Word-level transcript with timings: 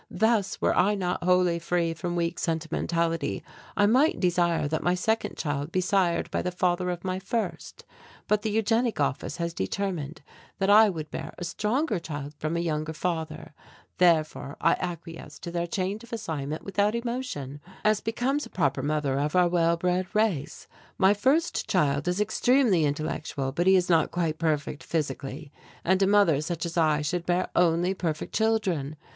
Thus, 0.09 0.59
were 0.59 0.75
I 0.75 0.95
not 0.95 1.23
wholly 1.23 1.59
free 1.59 1.93
from 1.93 2.15
weak 2.15 2.39
sentimentality, 2.39 3.43
I 3.77 3.85
might 3.85 4.19
desire 4.19 4.67
that 4.67 4.81
my 4.81 4.95
second 4.95 5.37
child 5.37 5.71
be 5.71 5.79
sired 5.79 6.31
by 6.31 6.41
the 6.41 6.49
father 6.51 6.89
of 6.89 7.03
my 7.03 7.19
first, 7.19 7.85
but 8.27 8.41
the 8.41 8.49
Eugenic 8.49 8.99
Office 8.99 9.37
has 9.37 9.53
determined 9.53 10.23
that 10.57 10.71
I 10.71 10.89
would 10.89 11.11
bear 11.11 11.35
a 11.37 11.43
stronger 11.43 11.99
child 11.99 12.33
from 12.39 12.57
a 12.57 12.61
younger 12.61 12.93
father, 12.93 13.53
therefore 13.99 14.57
I 14.59 14.71
acquiesced 14.79 15.43
to 15.43 15.51
their 15.51 15.67
change 15.67 16.03
of 16.03 16.11
assignment 16.11 16.63
without 16.65 16.95
emotion, 16.95 17.59
as 17.85 18.01
becomes 18.01 18.47
a 18.47 18.49
proper 18.49 18.81
mother 18.81 19.19
of 19.19 19.35
our 19.35 19.47
well 19.49 19.77
bred 19.77 20.07
race. 20.15 20.67
My 20.97 21.13
first 21.13 21.69
child 21.69 22.07
is 22.07 22.19
extremely 22.19 22.85
intellectual 22.85 23.51
but 23.51 23.67
he 23.67 23.75
is 23.75 23.87
not 23.87 24.09
quite 24.09 24.39
perfect 24.39 24.81
physically, 24.81 25.51
and 25.85 26.01
a 26.01 26.07
mother 26.07 26.41
such 26.41 26.65
as 26.65 26.75
I 26.75 27.03
should 27.03 27.23
bear 27.27 27.49
only 27.55 27.93
perfect 27.93 28.33
children. 28.33 28.95